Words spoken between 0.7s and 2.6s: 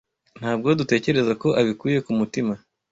dutekereza ko abikuye ku mutima.